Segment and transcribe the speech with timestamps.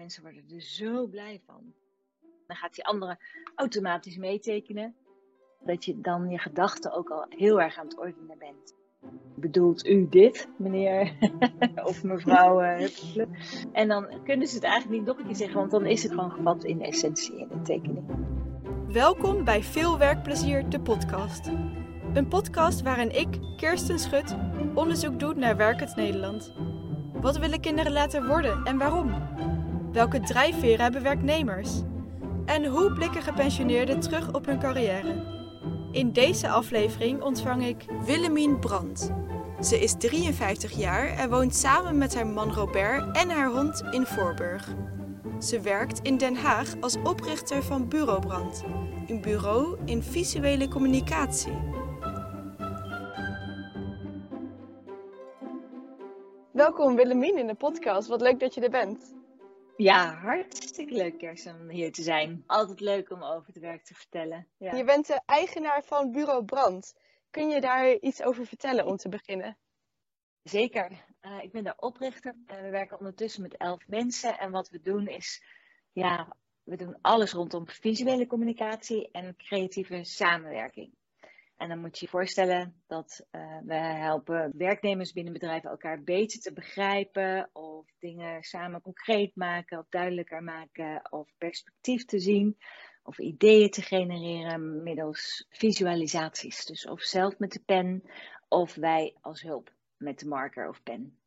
[0.00, 1.72] Mensen worden er zo blij van.
[2.46, 3.18] Dan gaat die andere
[3.54, 4.94] automatisch meetekenen.
[5.64, 8.74] Dat je dan je gedachten ook al heel erg aan het ordenen bent.
[9.34, 11.12] Bedoelt u dit, meneer
[11.90, 12.62] of mevrouw?
[12.62, 12.88] Uh,
[13.72, 16.12] en dan kunnen ze het eigenlijk niet nog een keer zeggen, want dan is het
[16.12, 18.06] gewoon gevat in essentie in de tekening.
[18.88, 21.46] Welkom bij Veel Werkplezier, de podcast.
[22.14, 24.36] Een podcast waarin ik, Kirsten Schut,
[24.74, 26.54] onderzoek doe naar werkend Nederland.
[27.12, 29.08] Wat willen kinderen laten worden en waarom?
[29.92, 31.82] Welke drijfveren hebben werknemers?
[32.44, 35.38] En hoe blikken gepensioneerden terug op hun carrière?
[35.92, 39.10] In deze aflevering ontvang ik Willemien Brandt.
[39.60, 44.06] Ze is 53 jaar en woont samen met haar man Robert en haar hond in
[44.06, 44.68] Voorburg.
[45.38, 48.64] Ze werkt in Den Haag als oprichter van Bureau Brand,
[49.06, 51.52] een bureau in visuele communicatie.
[56.52, 58.08] Welkom Willemien in de podcast.
[58.08, 59.19] Wat leuk dat je er bent.
[59.80, 62.44] Ja, hartstikke leuk Kerst om hier te zijn.
[62.46, 64.46] Altijd leuk om over het werk te vertellen.
[64.56, 64.74] Ja.
[64.74, 66.94] Je bent de eigenaar van Bureau Brand.
[67.30, 69.56] Kun je daar iets over vertellen om te beginnen?
[70.42, 70.90] Zeker.
[71.22, 72.34] Uh, ik ben de oprichter.
[72.46, 74.38] Uh, we werken ondertussen met elf mensen.
[74.38, 75.42] En wat we doen is,
[75.92, 80.94] ja, we doen alles rondom visuele communicatie en creatieve samenwerking.
[81.60, 86.40] En dan moet je je voorstellen dat uh, we helpen werknemers binnen bedrijven elkaar beter
[86.40, 92.56] te begrijpen of dingen samen concreet maken of duidelijker maken of perspectief te zien
[93.02, 96.64] of ideeën te genereren middels visualisaties.
[96.64, 98.02] Dus of zelf met de pen
[98.48, 101.18] of wij als hulp met de marker of pen.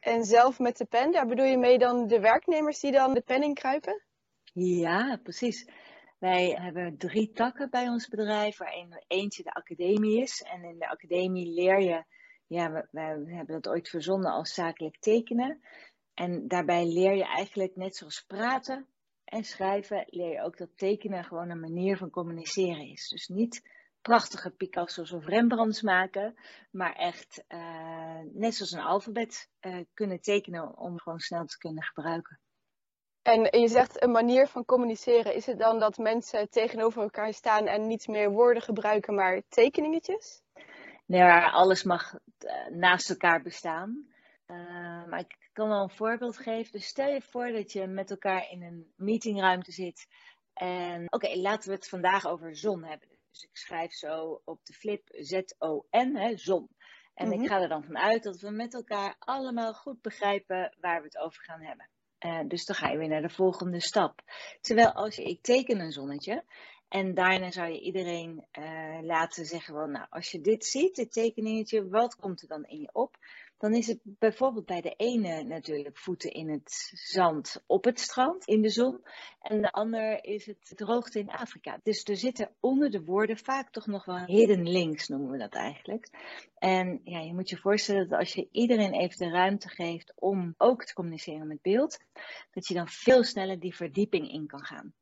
[0.00, 3.22] En zelf met de pen, daar bedoel je mee dan de werknemers die dan de
[3.22, 4.02] pen inkruipen?
[4.52, 5.68] Ja, precies.
[6.20, 10.42] Wij hebben drie takken bij ons bedrijf, waarin eentje de academie is.
[10.42, 12.04] En in de academie leer je,
[12.46, 15.60] ja, we, hebben dat ooit verzonnen als zakelijk tekenen.
[16.14, 18.86] En daarbij leer je eigenlijk, net zoals praten
[19.24, 23.08] en schrijven, leer je ook dat tekenen gewoon een manier van communiceren is.
[23.08, 23.62] Dus niet
[24.02, 26.34] prachtige Picasso's of Rembrandts maken,
[26.70, 31.82] maar echt uh, net zoals een alfabet uh, kunnen tekenen om gewoon snel te kunnen
[31.82, 32.40] gebruiken.
[33.22, 35.34] En je zegt een manier van communiceren.
[35.34, 40.42] Is het dan dat mensen tegenover elkaar staan en niet meer woorden gebruiken, maar tekeningetjes?
[41.06, 44.08] Nee, alles mag eh, naast elkaar bestaan.
[44.46, 46.72] Uh, maar ik kan wel een voorbeeld geven.
[46.72, 50.06] Dus stel je voor dat je met elkaar in een meetingruimte zit.
[50.54, 53.08] En oké, laten we het vandaag over zon hebben.
[53.30, 56.68] Dus ik schrijf zo op de flip Z-O-N, zon.
[57.14, 57.48] En ik mhm.
[57.48, 61.42] ga er dan vanuit dat we met elkaar allemaal goed begrijpen waar we het over
[61.42, 61.88] gaan hebben.
[62.26, 64.20] Uh, dus dan ga je weer naar de volgende stap.
[64.60, 66.44] Terwijl als je, ik teken een zonnetje.
[66.88, 71.12] En daarna zou je iedereen uh, laten zeggen: van, Nou, als je dit ziet, dit
[71.12, 73.16] tekeningetje, wat komt er dan in je op?
[73.60, 78.44] Dan is het bijvoorbeeld bij de ene natuurlijk voeten in het zand op het strand,
[78.46, 79.04] in de zon.
[79.40, 81.80] En de ander is het droogte in Afrika.
[81.82, 85.54] Dus er zitten onder de woorden vaak toch nog wel hidden links, noemen we dat
[85.54, 86.08] eigenlijk.
[86.58, 90.54] En ja, je moet je voorstellen dat als je iedereen even de ruimte geeft om
[90.58, 91.98] ook te communiceren met beeld,
[92.50, 94.94] dat je dan veel sneller die verdieping in kan gaan.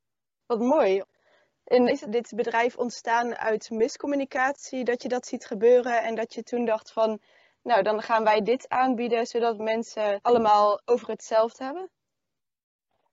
[0.45, 1.03] Wat mooi.
[1.63, 6.43] En is dit bedrijf ontstaan uit miscommunicatie, dat je dat ziet gebeuren en dat je
[6.43, 7.21] toen dacht van
[7.63, 11.89] nou, dan gaan wij dit aanbieden, zodat mensen allemaal over hetzelfde hebben?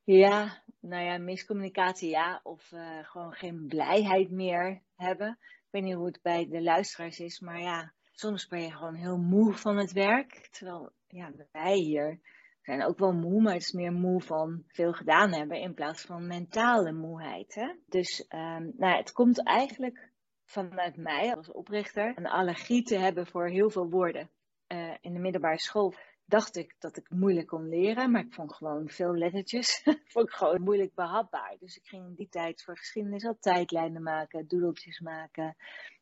[0.04, 5.38] Ja, nou ja, miscommunicatie ja, of uh, gewoon geen blijheid meer hebben.
[5.40, 8.94] Ik weet niet hoe het bij de luisteraars is, maar ja, soms ben je gewoon
[8.94, 10.48] heel moe van het werk.
[10.50, 12.20] Terwijl ja, wij hier
[12.62, 16.02] zijn ook wel moe, maar het is meer moe van veel gedaan hebben in plaats
[16.02, 17.54] van mentale moeheid.
[17.54, 17.74] Hè?
[17.86, 20.10] Dus um, nou, het komt eigenlijk
[20.44, 24.30] vanuit mij als oprichter een allergie te hebben voor heel veel woorden.
[24.68, 25.94] Uh, in de middelbare school
[26.24, 29.82] dacht ik dat ik moeilijk kon leren, maar ik vond gewoon veel lettertjes
[30.12, 31.56] vond ik gewoon moeilijk behapbaar.
[31.58, 35.56] Dus ik ging in die tijd voor geschiedenis al tijdlijnen maken, doedeltjes maken.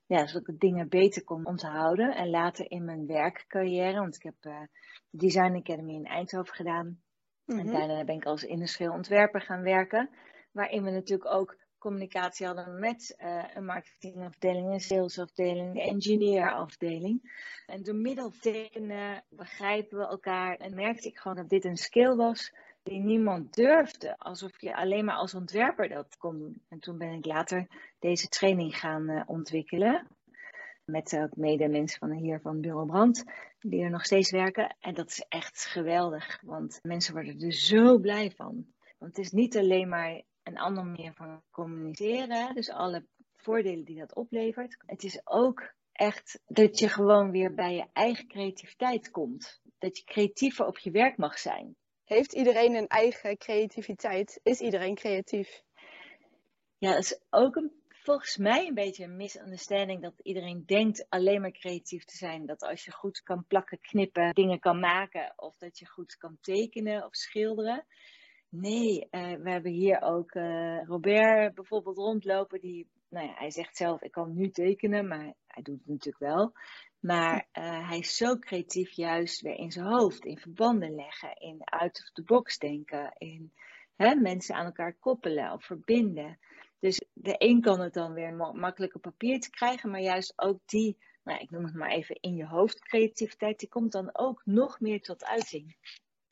[0.07, 2.15] Ja, zodat ik dingen beter kon onthouden.
[2.15, 4.61] En later in mijn werkcarrière, want ik heb uh,
[5.11, 7.03] de Design Academy in Eindhoven gedaan.
[7.47, 7.73] En mhm.
[7.73, 10.11] daarna ben ik als industrieel ontwerper gaan werken.
[10.53, 17.43] Waarin we natuurlijk ook communicatie hadden met uh, een marketingafdeling, een salesafdeling, een engineerafdeling.
[17.67, 22.15] En door middel tekenen begrijpen we elkaar en merkte ik gewoon dat dit een skill
[22.15, 22.53] was
[22.83, 24.19] die niemand durfde.
[24.19, 26.63] Alsof je alleen maar als ontwerper dat kon doen.
[26.69, 27.67] En toen ben ik later
[27.99, 30.07] deze training gaan uh, ontwikkelen.
[30.85, 33.25] Met ook mede mensen van hier van Bureau Brand,
[33.61, 34.77] die er nog steeds werken.
[34.81, 38.67] En dat is echt geweldig, want mensen worden er zo blij van.
[38.99, 42.55] Want het is niet alleen maar een andere manier van communiceren.
[42.55, 43.07] Dus alle
[43.37, 44.77] voordelen die dat oplevert.
[44.87, 49.61] Het is ook echt dat je gewoon weer bij je eigen creativiteit komt.
[49.79, 51.77] Dat je creatiever op je werk mag zijn.
[52.05, 54.41] Heeft iedereen een eigen creativiteit?
[54.43, 55.63] Is iedereen creatief?
[56.79, 61.41] Ja, dat is ook een, volgens mij een beetje een misunderstanding dat iedereen denkt alleen
[61.41, 62.47] maar creatief te zijn.
[62.47, 66.39] Dat als je goed kan plakken, knippen, dingen kan maken of dat je goed kan
[66.41, 67.87] tekenen of schilderen.
[68.57, 72.61] Nee, uh, we hebben hier ook uh, Robert bijvoorbeeld rondlopen.
[72.61, 76.19] Die, nou ja, hij zegt zelf, ik kan nu tekenen, maar hij doet het natuurlijk
[76.19, 76.53] wel.
[77.01, 81.63] Maar uh, hij is zo creatief juist weer in zijn hoofd, in verbanden leggen, in
[81.65, 83.53] out of the box denken, in
[83.97, 86.39] hè, mensen aan elkaar koppelen of verbinden.
[86.79, 90.59] Dus de een kan het dan weer makkelijk op papier te krijgen, maar juist ook
[90.65, 94.43] die, nou, ik noem het maar even in je hoofd creativiteit, die komt dan ook
[94.45, 95.77] nog meer tot uiting.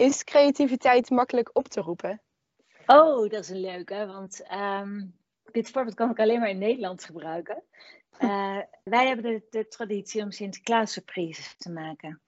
[0.03, 2.21] Is creativiteit makkelijk op te roepen?
[2.87, 5.15] Oh, dat is een leuke, want um,
[5.53, 7.63] dit voorbeeld kan ik alleen maar in Nederland gebruiken.
[8.21, 12.21] Uh, wij hebben de, de traditie om Sinterklaas surprises te maken.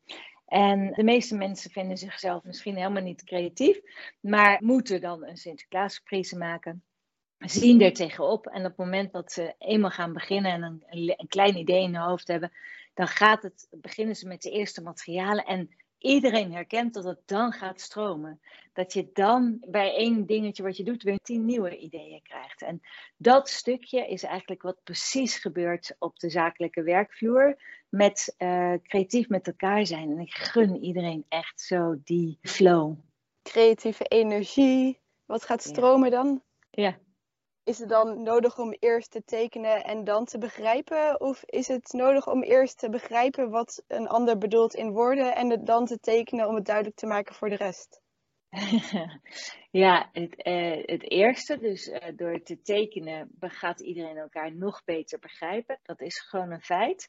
[0.47, 3.81] En de meeste mensen vinden zichzelf misschien helemaal niet creatief,
[4.21, 6.83] maar moeten dan een Sinterklaas surprise maken.
[7.39, 11.29] Zien er tegenop en op het moment dat ze eenmaal gaan beginnen en een, een
[11.29, 12.53] klein idee in hun hoofd hebben,
[12.95, 15.71] dan gaat het, beginnen ze met de eerste materialen en
[16.05, 18.41] iedereen herkent dat het dan gaat stromen.
[18.73, 22.63] Dat je dan bij één dingetje wat je doet weer tien nieuwe ideeën krijgt.
[22.63, 22.81] En
[23.17, 29.47] dat stukje is eigenlijk wat precies gebeurt op de zakelijke werkvloer met uh, creatief met
[29.47, 30.11] elkaar zijn.
[30.11, 32.97] En ik gun iedereen echt zo die flow.
[33.43, 35.01] Creatieve energie.
[35.25, 36.43] Wat gaat stromen dan?
[36.71, 36.99] Ja,
[37.65, 41.21] is het dan nodig om eerst te tekenen en dan te begrijpen?
[41.21, 45.51] Of is het nodig om eerst te begrijpen wat een ander bedoelt in woorden en
[45.51, 48.03] het dan te tekenen om het duidelijk te maken voor de rest?
[49.85, 55.19] ja, het, eh, het eerste, dus uh, door te tekenen, gaat iedereen elkaar nog beter
[55.19, 55.79] begrijpen.
[55.83, 57.09] Dat is gewoon een feit.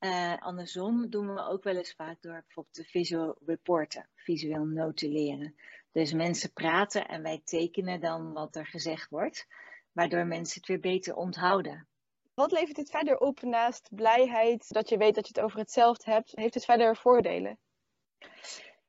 [0.00, 5.54] Uh, andersom doen we ook wel eens vaak door bijvoorbeeld te visual reporten, visueel notuleren.
[5.92, 9.46] Dus mensen praten en wij tekenen dan wat er gezegd wordt
[9.92, 11.86] waardoor mensen het weer beter onthouden.
[12.34, 16.10] Wat levert dit verder op naast blijheid, dat je weet dat je het over hetzelfde
[16.10, 16.32] hebt?
[16.34, 17.58] Heeft het verder voordelen?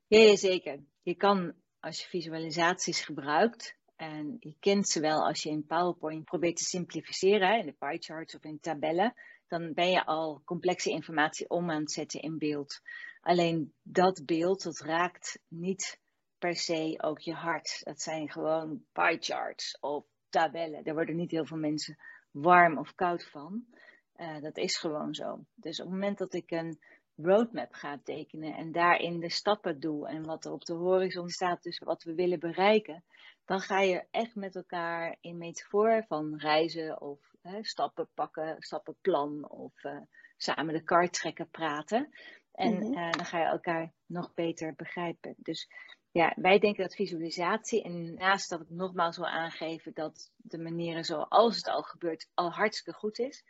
[0.08, 0.84] Ja, zeker.
[1.02, 6.26] Je kan als je visualisaties gebruikt, en je kent ze wel als je in PowerPoint
[6.26, 9.14] probeert te simplificeren, in de pie charts of in tabellen,
[9.48, 12.82] dan ben je al complexe informatie om aan het zetten in beeld.
[13.22, 16.00] Alleen dat beeld, dat raakt niet
[16.38, 17.82] per se ook je hart.
[17.84, 20.84] Dat zijn gewoon pie charts of tabellen.
[20.84, 21.98] Daar worden niet heel veel mensen
[22.32, 23.66] warm of koud van.
[24.16, 25.46] Uh, dat is gewoon zo.
[25.56, 26.80] Dus op het moment dat ik een
[27.16, 31.64] roadmap ga tekenen en daarin de stappen doe en wat er op de horizon staat,
[31.64, 33.04] dus wat we willen bereiken,
[33.46, 39.50] dan ga je echt met elkaar in metafoor van reizen of hè, stappen pakken, stappenplan
[39.50, 40.02] of uh,
[40.38, 42.10] samen de kar trekken praten.
[42.52, 42.98] En mm -hmm.
[42.98, 45.36] uh, dan ga je elkaar nog beter begrijpen.
[45.38, 45.68] Dus
[46.14, 51.04] ja, wij denken dat visualisatie, en naast dat ik nogmaals wil aangeven dat de manieren
[51.04, 53.44] zoals het al gebeurt al hartstikke goed is,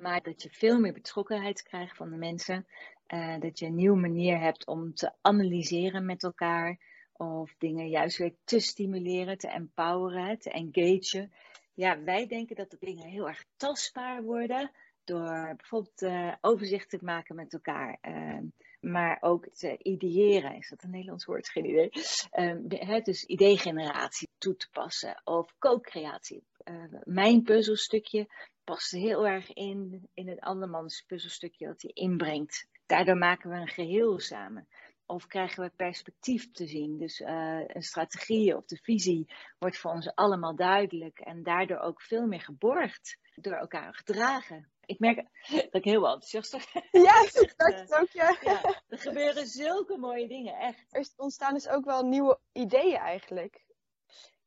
[0.00, 2.66] maar dat je veel meer betrokkenheid krijgt van de mensen,
[3.08, 6.78] uh, dat je een nieuwe manier hebt om te analyseren met elkaar,
[7.12, 11.32] of dingen juist weer te stimuleren, te empoweren, te engagen.
[11.74, 14.70] Ja, wij denken dat de dingen heel erg tastbaar worden
[15.04, 17.98] door bijvoorbeeld uh, overzicht te maken met elkaar.
[18.08, 18.38] Uh,
[18.80, 20.56] maar ook te ideëren.
[20.56, 21.48] Is dat een Nederlands woord?
[21.48, 21.90] Geen idee.
[22.38, 26.44] Um, de, dus ideegeneratie toe te passen of co-creatie.
[26.64, 28.26] Uh, mijn puzzelstukje
[28.64, 32.66] past heel erg in, in het andermans puzzelstukje dat hij inbrengt.
[32.86, 34.68] Daardoor maken we een geheel samen.
[35.06, 36.98] Of krijgen we perspectief te zien.
[36.98, 39.26] Dus uh, een strategie of de visie
[39.58, 41.18] wordt voor ons allemaal duidelijk.
[41.18, 45.16] En daardoor ook veel meer geborgd door elkaar gedragen ik merk
[45.48, 47.02] dat ik heel enthousiast ben.
[47.02, 47.22] Ja,
[47.56, 48.36] dat ook, ja.
[48.40, 48.82] ja.
[48.88, 50.86] Er gebeuren zulke mooie dingen, echt.
[50.90, 53.64] Er ontstaan dus ook wel nieuwe ideeën eigenlijk.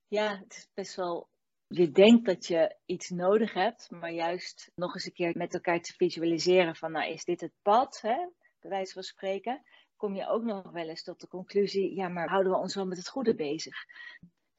[0.07, 1.29] Ja, het is best wel...
[1.67, 5.81] Je denkt dat je iets nodig hebt, maar juist nog eens een keer met elkaar
[5.81, 8.27] te visualiseren van, nou, is dit het pad, hè?
[8.60, 9.63] bij wijze van spreken,
[9.95, 12.86] kom je ook nog wel eens tot de conclusie, ja, maar houden we ons wel
[12.86, 13.86] met het goede bezig?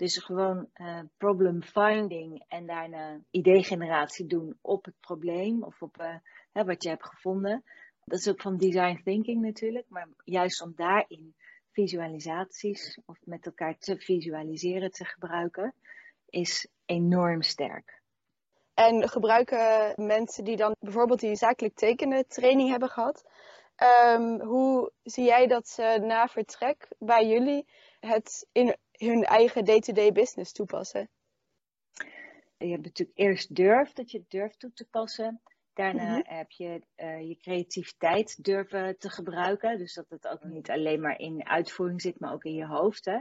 [0.03, 6.15] Dus gewoon uh, problem finding en daarna ideegeneratie doen op het probleem of op uh,
[6.53, 7.65] hè, wat je hebt gevonden.
[8.05, 11.35] Dat is ook van design thinking natuurlijk, maar juist om daarin
[11.71, 15.75] visualisaties of met elkaar te visualiseren te gebruiken,
[16.29, 18.01] is enorm sterk.
[18.75, 23.25] En gebruiken mensen die dan bijvoorbeeld die zakelijk tekenen training hebben gehad,
[24.17, 27.67] um, hoe zie jij dat ze na vertrek bij jullie
[28.01, 31.09] het in hun eigen day-to-day business toepassen?
[32.57, 35.43] Je hebt natuurlijk eerst durf, dat je het durft toe te passen.
[35.73, 36.35] Daarna Mhm.
[36.37, 39.79] heb je eh, je creativiteit durven te gebruiken.
[39.79, 43.05] Dus dat het ook niet alleen maar in uitvoering zit, maar ook in je hoofd.
[43.05, 43.21] Hè?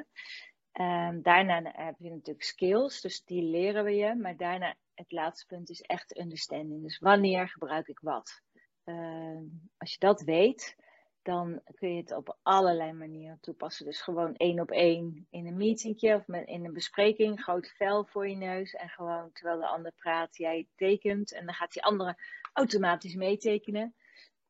[0.71, 4.15] Ehm, daarna heb je natuurlijk skills, dus die leren we je.
[4.15, 6.83] Maar daarna, het laatste punt is echt understanding.
[6.83, 8.41] Dus wanneer gebruik ik wat?
[8.83, 9.43] Ehm,
[9.77, 10.75] als je dat weet,
[11.21, 13.85] dan kun je het op allerlei manieren toepassen.
[13.85, 17.41] Dus gewoon één op één in een meetingje of met, in een bespreking.
[17.41, 18.73] Groot vel voor je neus.
[18.73, 21.33] En gewoon terwijl de ander praat, jij tekent.
[21.33, 22.17] En dan gaat die andere
[22.53, 23.95] automatisch meetekenen.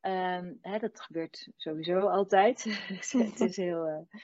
[0.00, 2.64] Ehm, hè, dat gebeurt sowieso altijd.
[2.88, 4.20] Dus het is heel, eh,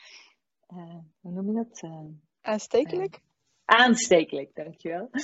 [0.67, 1.83] eh, hoe noem je dat?
[1.83, 2.05] Eh,
[2.41, 3.21] Aanstekelijk?
[3.69, 5.09] aanstekelijk, dankjewel.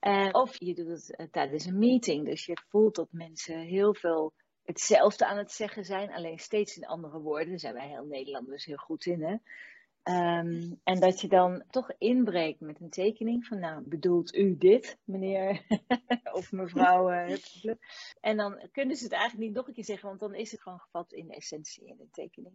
[0.00, 2.24] Eh, of je doet het eh, tijdens een meeting.
[2.24, 4.32] Dus je voelt dat mensen heel veel
[4.70, 7.48] hetzelfde aan het zeggen zijn, alleen steeds in andere woorden.
[7.48, 9.36] Daar zijn wij heel Nederlanders heel goed in, hè?
[10.02, 14.98] Ehm, en dat je dan toch inbreekt met een tekening van, nou, bedoelt u dit,
[15.04, 15.66] meneer
[16.38, 17.10] of mevrouw?
[17.10, 17.36] eh,
[18.20, 20.62] en dan kunnen ze het eigenlijk niet nog een keer zeggen, want dan is het
[20.62, 22.54] gewoon gevat in de essentie in de tekening.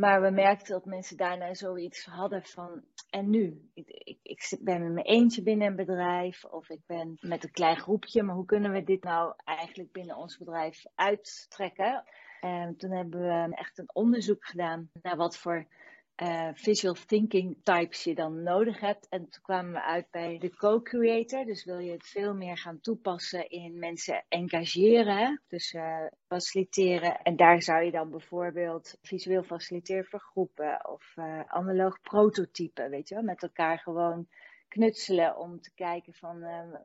[0.00, 3.70] Maar we merkten dat mensen daarna zoiets hadden van, en nu?
[3.74, 7.76] Ik, ik, ben met mijn eentje binnen een bedrijf of ik ben met een klein
[7.76, 12.04] groepje, maar hoe kunnen we dit nou eigenlijk binnen ons bedrijf uittrekken?
[12.40, 15.66] En toen hebben we echt een onderzoek gedaan naar wat voor
[16.14, 19.08] eh, visual thinking types je dan nodig hebt.
[19.08, 21.44] En toen kwamen we uit bij de co-creator.
[21.44, 27.22] Dus wil je het veel meer gaan toepassen in mensen engageren, dus eh, faciliteren.
[27.22, 33.08] En daar zou je dan bijvoorbeeld visueel faciliteren voor groepen of eh, analoog prototypen, weet
[33.08, 34.28] je wel, met elkaar gewoon
[34.68, 36.38] knutselen om te kijken van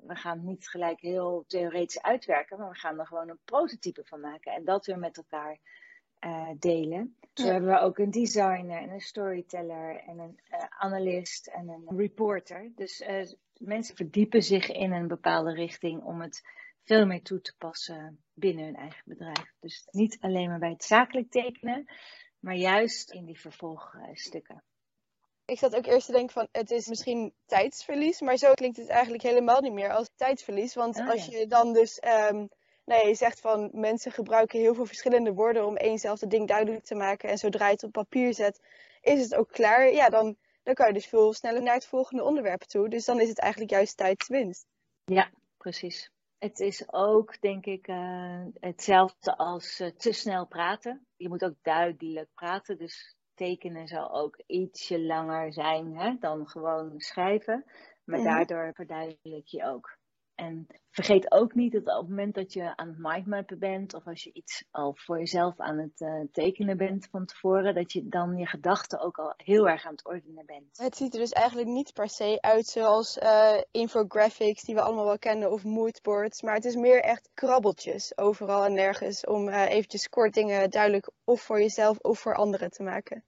[0.07, 4.03] we gaan het niet gelijk heel theoretisch uitwerken, maar we gaan er gewoon een prototype
[4.05, 5.59] van maken en dat weer met elkaar
[6.19, 7.15] eh, delen.
[7.33, 7.51] Zo Ja.
[7.51, 12.71] hebben we ook een designer en een storyteller en een eh, analist en een reporter.
[12.75, 13.25] Dus eh,
[13.57, 16.41] mensen verdiepen zich in een bepaalde richting om het
[16.83, 19.53] veel meer toe te passen binnen hun eigen bedrijf.
[19.59, 21.85] Dus niet alleen maar bij het zakelijk tekenen,
[22.39, 24.63] maar juist in die vervolgstukken.
[25.45, 28.88] Ik zat ook eerst te denken van het is misschien tijdsverlies, maar zo klinkt het
[28.89, 30.73] eigenlijk helemaal niet meer als tijdsverlies.
[30.75, 31.38] Want Ah, als ja.
[31.38, 32.45] je dan dus, ehm
[32.93, 36.96] ja, je zegt van mensen gebruiken heel veel verschillende woorden om éénzelfde ding duidelijk te
[36.96, 37.29] maken.
[37.29, 38.62] En zodra je het op papier zet,
[39.01, 39.93] is het ook klaar.
[39.93, 42.89] Ja, dan, dan kan je dus veel sneller naar het volgende onderwerp toe.
[42.89, 44.65] Dus dan is het eigenlijk juist tijdswinst.
[45.05, 46.12] Ja, precies.
[46.38, 51.08] Het is ook, denk ik, eh, hetzelfde als eh, te snel praten.
[51.15, 52.77] Je moet ook duidelijk praten.
[52.77, 57.65] Dus tekenen zal ook ietsje langer zijn hè, dan gewoon schrijven.
[58.03, 58.27] Maar Mhm.
[58.27, 59.99] daardoor verduidelijk je ook.
[60.39, 64.08] En vergeet ook niet dat op het moment dat je aan het mindmappen bent, of
[64.08, 68.08] als je iets al voor jezelf aan het eh, tekenen bent van tevoren, dat je
[68.08, 70.77] dan je gedachten ook al heel erg aan het ordenen bent.
[70.77, 75.05] Het ziet er dus eigenlijk niet per se uit zoals eh, infographics die we allemaal
[75.05, 76.41] wel kennen of moodboards.
[76.41, 81.12] Maar het is meer echt krabbeltjes overal en nergens om eh, eventjes kort dingen duidelijk
[81.24, 83.24] of voor jezelf of voor anderen te maken.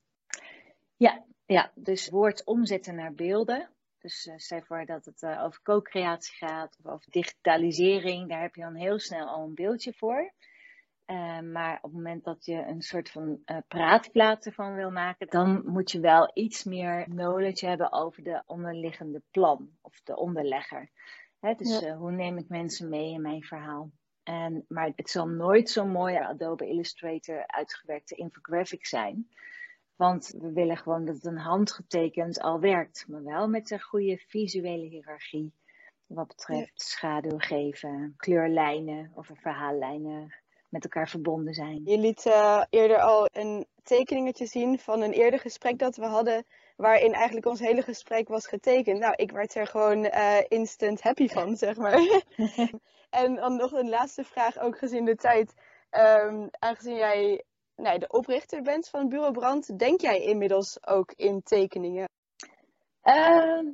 [1.46, 3.70] Ja, dus woord omzetten naar beelden.
[4.02, 8.30] Dus eh, stel voor dat het eh, over co-creatie gaat of over digitalisering.
[8.30, 10.34] Daar heb je dan heel snel al een beeldje voor.
[11.06, 15.28] Eh, maar op het moment dat je een soort van eh, praatplaat ervan wil maken,
[15.28, 20.90] dan moet je wel iets meer knowledge hebben over de onderliggende plan of de onderlegger.
[21.40, 21.96] Hè, dus Ja.
[21.96, 23.92] hoe neem ik mensen mee in mijn verhaal?
[24.24, 29.28] En, maar het zal nooit zo'n mooie Adobe Illustrator uitgewerkte infographic zijn.
[30.02, 34.18] Want we willen gewoon dat het een handgetekend al werkt, maar wel met een goede
[34.18, 35.54] visuele hiërarchie.
[36.06, 40.36] Wat betreft schaduw geven, kleurlijnen of verhaallijnen
[40.70, 41.82] met elkaar verbonden zijn.
[41.86, 46.46] Je liet eh, eerder al een tekeningetje zien van een eerder gesprek dat we hadden,
[46.76, 49.00] waarin eigenlijk ons hele gesprek was getekend.
[49.00, 52.24] Nou, ik werd er gewoon eh, instant happy van, zeg maar.
[53.10, 55.54] en dan nog een laatste vraag, ook gezien de tijd.
[55.90, 57.44] Ehm, aangezien jij
[57.76, 62.10] nou, de oprichter bent van Bureau Brand, denk jij inmiddels ook in tekeningen?
[63.02, 63.66] Ehm,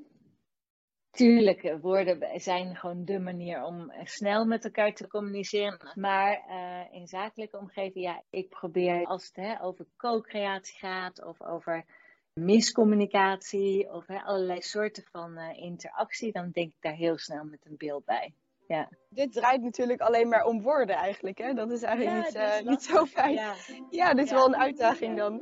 [1.11, 5.91] tuurlijk, eh, woorden zijn gewoon de manier om eh, snel met elkaar te communiceren.
[5.95, 11.41] Maar eh, in zakelijke omgeving, ja, ik probeer als het hè, over co-creatie gaat of
[11.41, 11.85] over
[12.33, 17.77] miscommunicatie of hè, allerlei soorten van interactie, dan denk ik daar heel snel met een
[17.77, 18.33] beeld bij.
[18.67, 21.53] Ja, Dit draait natuurlijk alleen maar om woorden eigenlijk, hè?
[21.53, 23.33] Dat is eigenlijk niet, eh, niet zo fijn.
[23.33, 23.53] Ja.
[23.89, 24.35] Ja, dit is Ja.
[24.35, 25.41] wel een uitdaging dan.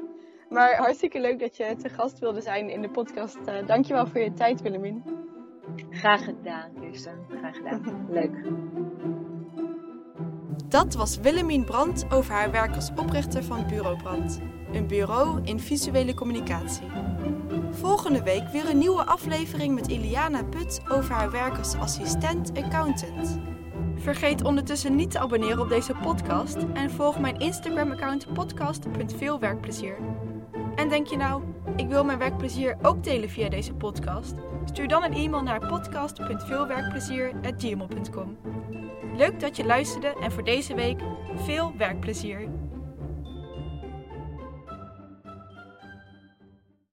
[0.50, 3.38] Maar hartstikke leuk dat je te gast wilde zijn in de podcast.
[3.50, 5.04] Uh, dankjewel voor je tijd, Willemien.
[5.90, 7.26] Graag gedaan, Kirsten.
[7.30, 8.06] Graag gedaan.
[8.10, 8.36] Leuk.
[10.68, 14.40] Dat was Willemien Brandt over haar werk als oprichter van Bureau Brandt.
[14.74, 16.88] Een bureau in visuele communicatie.
[17.76, 23.40] Volgende week weer een nieuwe aflevering met Iliana Put over haar werk als assistent accountant.
[23.96, 29.98] Vergeet ondertussen niet te abonneren op deze podcast en volg mijn Instagram-account podcast.veelwerkplezier.
[30.76, 31.44] En denk je nou,
[31.76, 34.34] ik wil mijn werkplezier ook delen via deze podcast?
[34.66, 38.38] Stuur dan een e-mail naar podcast.veelwerkplezier.gmail.com
[39.16, 41.00] Leuk dat je luisterde en voor deze week
[41.36, 42.55] veel werkplezier!